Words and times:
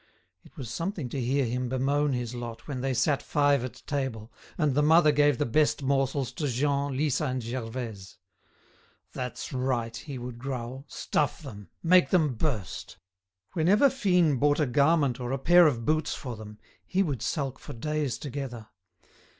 It 0.43 0.57
was 0.57 0.67
something 0.71 1.09
to 1.09 1.21
hear 1.21 1.45
him 1.45 1.69
bemoan 1.69 2.13
his 2.13 2.33
lot 2.33 2.67
when 2.67 2.81
they 2.81 2.91
sat 2.95 3.21
five 3.21 3.63
at 3.63 3.83
table, 3.85 4.31
and 4.57 4.73
the 4.73 4.81
mother 4.81 5.11
gave 5.11 5.37
the 5.37 5.45
best 5.45 5.83
morsels 5.83 6.31
to 6.31 6.47
Jean, 6.47 6.97
Lisa, 6.97 7.25
and 7.25 7.43
Gervaise. 7.43 8.17
"That's 9.13 9.53
right," 9.53 9.95
he 9.95 10.17
would 10.17 10.39
growl; 10.39 10.85
"stuff 10.87 11.43
them, 11.43 11.69
make 11.83 12.09
them 12.09 12.33
burst!" 12.33 12.97
Whenever 13.53 13.91
Fine 13.91 14.37
bought 14.37 14.59
a 14.59 14.65
garment 14.65 15.19
or 15.19 15.31
a 15.31 15.37
pair 15.37 15.67
of 15.67 15.85
boots 15.85 16.15
for 16.15 16.35
them, 16.35 16.57
he 16.83 17.03
would 17.03 17.21
sulk 17.21 17.59
for 17.59 17.73
days 17.73 18.17
together. 18.17 18.69